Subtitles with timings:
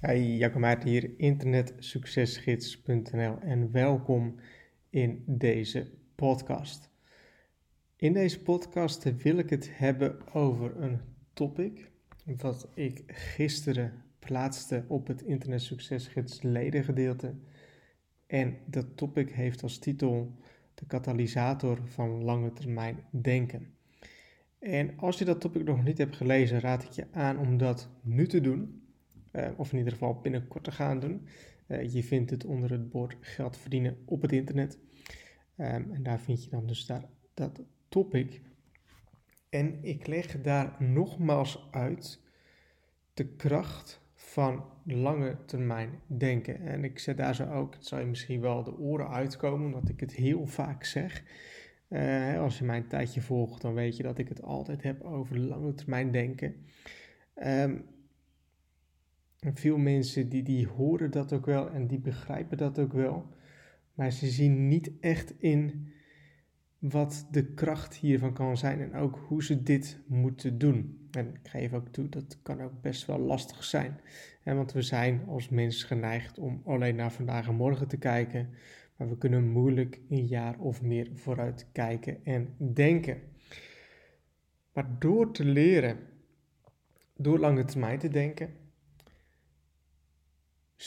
[0.00, 4.34] Hey, Jacco Maarten hier, internetsuccesgids.nl en welkom
[4.90, 6.90] in deze podcast.
[7.96, 11.00] In deze podcast wil ik het hebben over een
[11.32, 11.90] topic
[12.24, 17.34] wat ik gisteren plaatste op het Internet Succesgids ledengedeelte.
[18.26, 20.36] En dat topic heeft als titel
[20.74, 23.74] de katalysator van lange termijn denken.
[24.58, 27.88] En als je dat topic nog niet hebt gelezen, raad ik je aan om dat
[28.02, 28.84] nu te doen
[29.56, 31.26] of in ieder geval binnenkort te gaan doen.
[31.68, 34.78] Uh, je vindt het onder het bord geld verdienen op het internet.
[35.58, 38.40] Um, en daar vind je dan dus daar, dat topic.
[39.48, 42.20] En ik leg daar nogmaals uit
[43.14, 46.60] de kracht van lange termijn denken.
[46.60, 49.88] En ik zet daar zo ook, het zal je misschien wel de oren uitkomen, omdat
[49.88, 51.22] ik het heel vaak zeg.
[51.88, 55.38] Uh, als je mijn tijdje volgt, dan weet je dat ik het altijd heb over
[55.38, 56.54] lange termijn denken.
[57.44, 57.84] Um,
[59.46, 63.26] en veel mensen die, die horen dat ook wel en die begrijpen dat ook wel.
[63.94, 65.92] Maar ze zien niet echt in
[66.78, 71.08] wat de kracht hiervan kan zijn en ook hoe ze dit moeten doen.
[71.10, 74.00] En ik geef ook toe, dat kan ook best wel lastig zijn.
[74.44, 78.50] want we zijn als mens geneigd om alleen naar vandaag en morgen te kijken.
[78.96, 83.18] Maar we kunnen moeilijk een jaar of meer vooruit kijken en denken.
[84.72, 85.98] Maar door te leren,
[87.16, 88.64] door lange termijn te denken,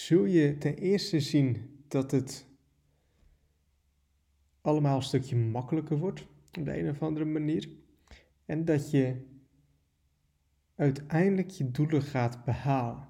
[0.09, 2.45] zul je ten eerste zien dat het
[4.61, 6.21] allemaal een stukje makkelijker wordt
[6.57, 7.69] op de een of andere manier.
[8.45, 9.25] En dat je
[10.75, 13.07] uiteindelijk je doelen gaat behalen.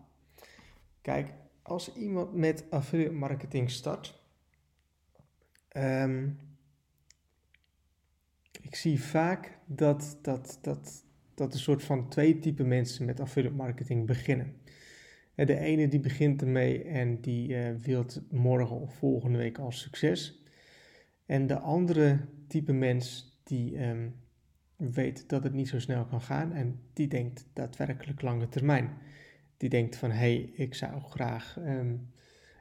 [1.02, 4.24] Kijk, als iemand met affiliate marketing start,
[5.78, 6.38] um,
[8.62, 11.04] ik zie vaak dat, dat, dat,
[11.34, 14.62] dat een soort van twee typen mensen met affiliate marketing beginnen.
[15.46, 20.44] De ene die begint ermee en die uh, wil morgen of volgende week al succes.
[21.26, 24.16] En de andere type mens die um,
[24.76, 28.98] weet dat het niet zo snel kan gaan en die denkt daadwerkelijk lange termijn.
[29.58, 32.10] Die denkt van hé, hey, ik zou graag um,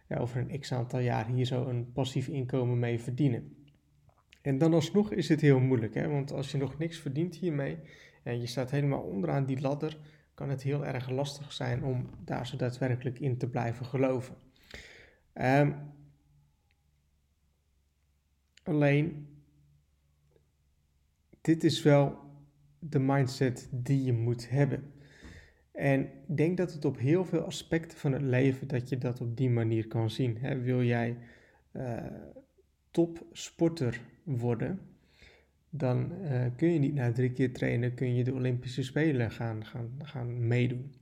[0.09, 3.57] ja, over een x aantal jaar hier zo een passief inkomen mee verdienen.
[4.43, 6.09] En dan alsnog is het heel moeilijk, hè?
[6.09, 7.79] want als je nog niks verdient hiermee
[8.23, 9.99] en je staat helemaal onderaan die ladder,
[10.39, 14.35] kan het heel erg lastig zijn om daar zo daadwerkelijk in te blijven geloven.
[15.35, 15.75] Um,
[18.63, 19.29] alleen,
[21.41, 22.19] dit is wel
[22.79, 24.93] de mindset die je moet hebben.
[25.73, 29.21] En ik denk dat het op heel veel aspecten van het leven dat je dat
[29.21, 30.63] op die manier kan zien.
[30.63, 31.17] wil jij
[31.73, 31.97] uh,
[32.91, 34.81] topsporter worden,
[35.79, 39.67] dan uh, kun je niet na drie keer trainen, kun je de Olympische Spelen gaan,
[39.67, 40.95] gaan, gaan meedoen.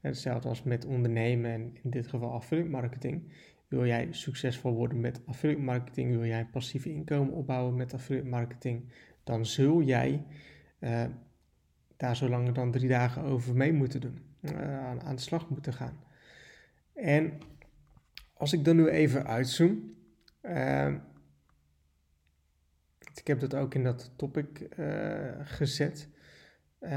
[0.00, 3.32] hetzelfde als met ondernemen en in dit geval affiliate marketing.
[3.68, 8.92] Wil jij succesvol worden met affiliate marketing, wil jij passief inkomen opbouwen met affiliate marketing,
[9.24, 10.24] dan zul jij
[10.80, 11.04] uh,
[11.96, 15.48] daar zo langer dan drie dagen over mee moeten doen, uh, aan, aan de slag
[15.50, 15.98] moeten gaan.
[16.94, 17.32] En
[18.34, 19.94] als ik dan nu even uitzoom,
[23.24, 26.08] ik heb dat ook in dat topic uh, gezet.
[26.80, 26.90] Uh,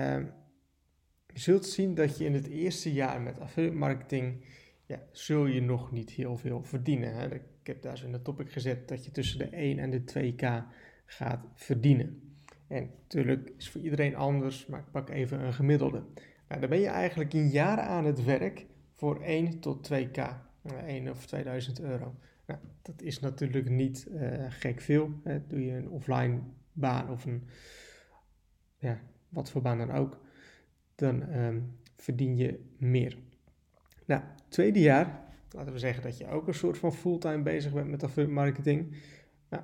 [1.33, 4.45] je zult zien dat je in het eerste jaar met affiliate marketing,
[4.85, 7.13] ja, zul je nog niet heel veel verdienen.
[7.13, 7.35] Hè?
[7.35, 10.01] Ik heb daar zo in dat topic gezet dat je tussen de 1 en de
[10.01, 10.65] 2k
[11.05, 12.35] gaat verdienen.
[12.67, 16.03] En natuurlijk is voor iedereen anders, maar ik pak even een gemiddelde.
[16.47, 20.21] Nou, dan ben je eigenlijk een jaar aan het werk voor 1 tot 2k,
[20.85, 22.15] 1 of 2000 euro.
[22.81, 25.11] Dat is natuurlijk niet uh, gek veel.
[25.23, 25.47] Hè.
[25.47, 26.39] Doe je een offline
[26.71, 27.47] baan of een,
[28.77, 28.99] ja,
[29.29, 30.21] wat voor baan dan ook,
[30.95, 33.17] dan um, verdien je meer.
[34.05, 37.89] Nou, tweede jaar, laten we zeggen dat je ook een soort van fulltime bezig bent
[37.89, 38.95] met affiliate marketing.
[39.49, 39.63] Nou,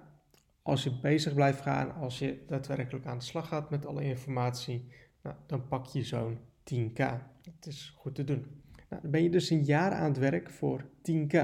[0.61, 4.87] als je bezig blijft gaan, als je daadwerkelijk aan de slag gaat met alle informatie,
[5.21, 6.39] nou, dan pak je zo'n
[6.73, 6.95] 10k.
[7.41, 8.61] Dat is goed te doen.
[8.89, 11.37] Nou, dan ben je dus een jaar aan het werk voor 10k.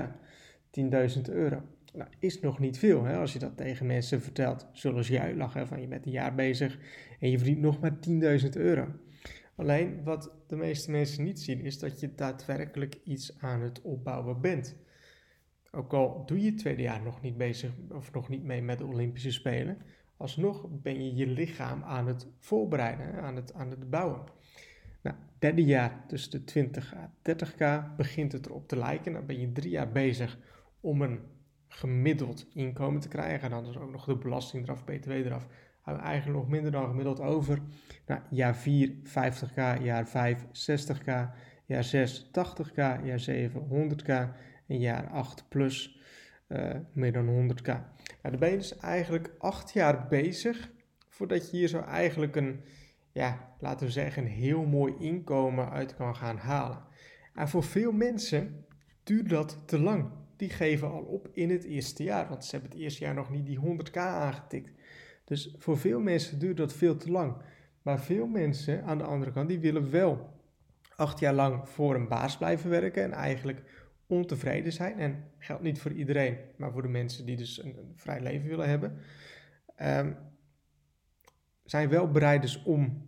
[0.71, 1.61] 10.000 euro.
[1.93, 3.17] Nou, is nog niet veel hè?
[3.17, 4.67] als je dat tegen mensen vertelt.
[4.71, 6.79] Zullen ze je van je bent een jaar bezig
[7.19, 7.97] en je verdient nog maar
[8.41, 8.87] 10.000 euro.
[9.55, 14.41] Alleen wat de meeste mensen niet zien is dat je daadwerkelijk iets aan het opbouwen
[14.41, 14.75] bent.
[15.71, 18.77] Ook al doe je het tweede jaar nog niet bezig of nog niet mee met
[18.77, 19.77] de Olympische Spelen,
[20.17, 24.21] alsnog ben je je lichaam aan het voorbereiden, aan het, aan het bouwen.
[25.01, 29.13] Nou, derde jaar, tussen de 20 à 30k, begint het erop te lijken.
[29.13, 30.39] Dan ben je drie jaar bezig
[30.81, 31.19] om een
[31.67, 33.41] gemiddeld inkomen te krijgen.
[33.41, 35.47] En dan is ook nog de belasting eraf, btw eraf.
[35.83, 37.59] We eigenlijk nog minder dan gemiddeld over.
[38.05, 41.29] Nou, jaar 4 50k, jaar 5 60k,
[41.65, 44.13] jaar 6 80k, jaar 7 100k
[44.67, 45.99] en jaar 8 plus
[46.47, 47.65] uh, meer dan 100k.
[47.65, 47.81] Nou,
[48.21, 50.71] dan ben je dus eigenlijk 8 jaar bezig
[51.09, 52.63] voordat je hier zo eigenlijk een,
[53.11, 56.83] ja, laten we zeggen, een heel mooi inkomen uit kan gaan halen.
[57.33, 58.65] En voor veel mensen
[59.03, 60.11] duurt dat te lang.
[60.39, 63.29] Die geven al op in het eerste jaar, want ze hebben het eerste jaar nog
[63.29, 64.71] niet die 100k aangetikt.
[65.25, 67.35] Dus voor veel mensen duurt dat veel te lang.
[67.81, 70.39] Maar veel mensen aan de andere kant, die willen wel
[70.95, 73.63] acht jaar lang voor een baas blijven werken en eigenlijk
[74.07, 74.99] ontevreden zijn.
[74.99, 78.69] En geldt niet voor iedereen, maar voor de mensen die dus een, vrij leven willen
[78.69, 78.97] hebben.
[79.81, 80.17] Um,
[81.63, 83.07] zijn wel bereid dus om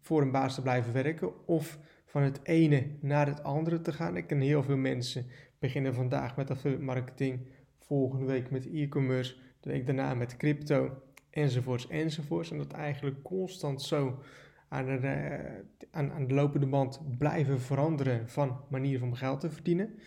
[0.00, 4.16] voor een baas te blijven werken of van het ene naar het andere te gaan.
[4.16, 5.26] Ik ken heel veel mensen
[5.58, 7.46] beginnen vandaag met affiliate marketing,
[7.78, 12.50] volgende week met e-commerce, de week daarna met crypto, enzovoorts, enzovoorts.
[12.50, 14.22] En dat eigenlijk constant zo
[14.68, 19.50] aan de, uh, aan, aan de lopende band blijven veranderen van manier van geld te
[19.50, 19.98] verdienen.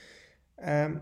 [0.68, 1.02] Um,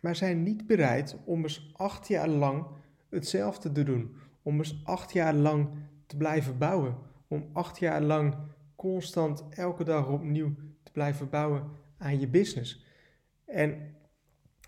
[0.00, 2.66] maar zijn niet bereid om eens acht jaar lang
[3.10, 4.16] hetzelfde te doen.
[4.42, 5.68] Om eens acht jaar lang
[6.06, 6.96] te blijven bouwen.
[7.28, 8.34] Om acht jaar lang
[8.76, 12.84] constant elke dag opnieuw te blijven bouwen aan je business.
[13.44, 13.96] En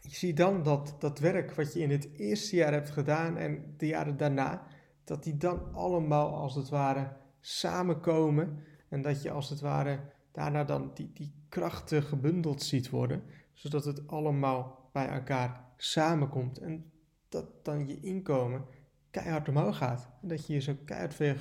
[0.01, 3.75] je ziet dan dat dat werk wat je in het eerste jaar hebt gedaan en
[3.77, 4.67] de jaren daarna,
[5.05, 8.59] dat die dan allemaal als het ware samenkomen.
[8.89, 10.01] En dat je als het ware
[10.33, 16.59] daarna dan die, die krachten gebundeld ziet worden, zodat het allemaal bij elkaar samenkomt.
[16.59, 16.91] En
[17.29, 18.65] dat dan je inkomen
[19.11, 20.11] keihard omhoog gaat.
[20.23, 21.35] En dat je hier zo keihard veel,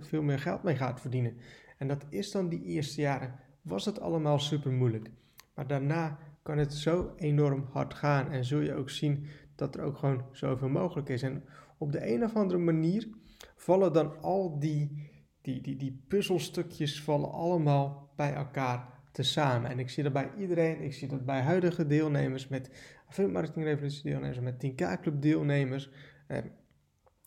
[0.00, 1.36] veel meer geld mee gaat verdienen.
[1.78, 3.34] En dat is dan die eerste jaren.
[3.62, 5.10] Was het allemaal super moeilijk.
[5.54, 8.30] Maar daarna kan het zo enorm hard gaan.
[8.30, 11.22] En zul je ook zien dat er ook gewoon zoveel mogelijk is.
[11.22, 11.44] En
[11.78, 13.08] op de een of andere manier
[13.56, 15.10] vallen dan al die,
[15.42, 19.70] die, die, die puzzelstukjes vallen allemaal bij elkaar te samen.
[19.70, 20.82] En ik zie dat bij iedereen.
[20.82, 22.70] Ik zie dat bij huidige deelnemers, met
[23.06, 25.90] Affiliate Marketing Revolutie deelnemers, met 10K Club deelnemers.
[26.26, 26.38] Eh,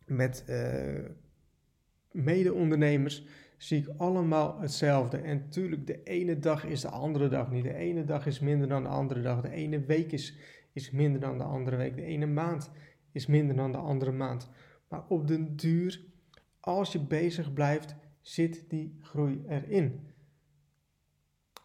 [0.06, 1.06] met uh,
[2.12, 3.26] mede-ondernemers
[3.60, 5.18] zie ik allemaal hetzelfde.
[5.18, 7.64] En natuurlijk, de ene dag is de andere dag niet.
[7.64, 9.42] De ene dag is minder dan de andere dag.
[9.42, 10.38] De ene week is,
[10.74, 11.96] is minder dan de andere week.
[11.96, 12.72] De ene maand
[13.12, 14.50] is minder dan de andere maand.
[14.88, 16.02] Maar op den duur,
[16.60, 20.08] als je bezig blijft, zit die groei erin.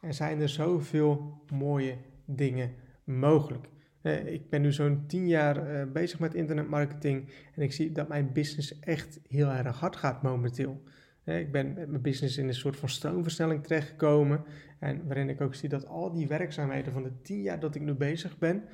[0.01, 2.75] Er zijn er zoveel mooie dingen
[3.05, 3.69] mogelijk.
[4.03, 8.09] Uh, ik ben nu zo'n 10 jaar uh, bezig met internetmarketing en ik zie dat
[8.09, 10.83] mijn business echt heel erg hard gaat momenteel.
[11.25, 14.45] Ik ben met mijn business in een soort van stroomversnelling terechtgekomen
[14.79, 17.83] en waarin ik ook zie dat al die werkzaamheden van de 10 jaar dat ik
[17.83, 18.65] nu bezig ben,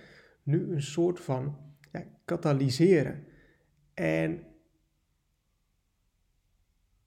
[0.43, 1.57] nu een soort van
[1.93, 3.25] ja, katalyseren.
[3.95, 4.43] En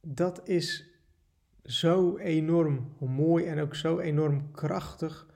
[0.01, 0.93] dat is
[1.63, 5.27] zo enorm mooi en ook zo enorm krachtig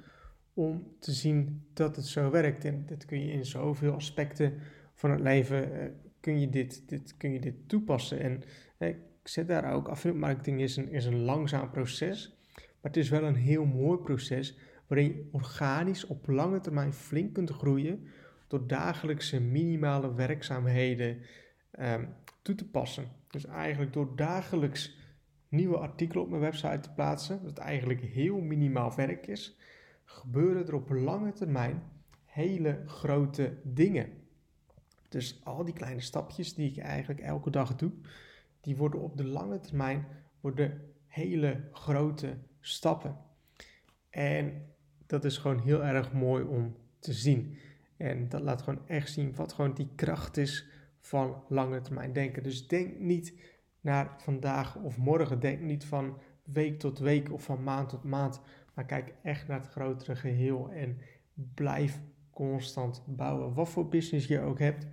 [0.53, 2.65] om te zien dat het zo werkt.
[2.65, 4.53] En dat kun je in zoveel aspecten
[4.93, 5.89] van het leven uh,
[6.19, 8.19] kun, je dit, dit, kun je dit toepassen.
[8.19, 8.43] En
[8.79, 8.95] uh,
[9.27, 13.09] ik zet daar ook, affiliate marketing is een, is een langzaam proces, maar het is
[13.09, 14.57] wel een heel mooi proces
[14.87, 18.07] waarin je organisch op lange termijn flink kunt groeien
[18.47, 21.17] door dagelijkse minimale werkzaamheden
[21.79, 22.09] um,
[22.41, 23.07] toe te passen.
[23.29, 24.97] Dus eigenlijk door dagelijks
[25.49, 29.57] nieuwe artikelen op mijn website te plaatsen, dat eigenlijk heel minimaal werk is,
[30.05, 31.83] gebeuren er op lange termijn
[32.25, 34.09] hele grote dingen.
[35.09, 37.91] Dus al die kleine stapjes die ik eigenlijk elke dag doe,
[38.67, 40.07] die worden op de lange termijn
[40.39, 43.17] worden hele grote stappen.
[44.09, 44.65] En
[45.05, 47.57] dat is gewoon heel erg mooi om te zien.
[47.97, 50.67] En dat laat gewoon echt zien wat gewoon die kracht is
[50.99, 52.43] van lange termijn denken.
[52.43, 53.33] Dus denk niet
[53.81, 55.39] naar vandaag of morgen.
[55.39, 58.41] Denk niet van week tot week of van maand tot maand.
[58.73, 60.97] Maar kijk echt naar het grotere geheel en
[61.53, 63.53] blijf constant bouwen.
[63.53, 64.87] Wat voor business je ook hebt,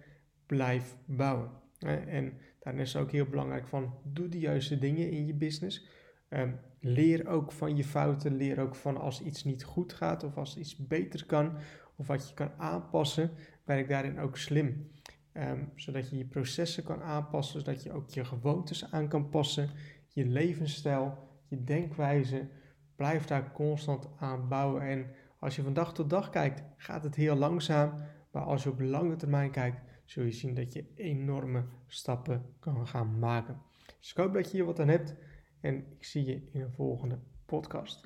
[0.47, 1.62] blijf bouwen.
[1.78, 5.87] En daarin is ook heel belangrijk van, doe de juiste dingen in je business.
[6.28, 10.37] Ehm, leer ook van je fouten, leer ook van als iets niet goed gaat of
[10.37, 11.57] als iets beter kan
[11.97, 13.31] of wat je kan aanpassen,
[13.64, 14.90] werk daarin ook slim.
[15.37, 19.71] Um, zodat je je processen kan aanpassen, zodat je ook je gewoontes aan kan passen,
[20.09, 22.49] je levensstijl, je denkwijze.
[22.97, 24.83] Blijf daar constant aan bouwen.
[24.83, 25.07] En
[25.38, 27.95] als je van dag tot dag kijkt, gaat het heel langzaam.
[28.31, 32.87] Maar als je op lange termijn kijkt, zul je zien dat je enorme stappen kan
[32.87, 33.62] gaan maken.
[34.00, 35.14] Dus ik hoop dat je hier wat aan hebt.
[35.61, 38.02] En ik zie je in een volgende podcast.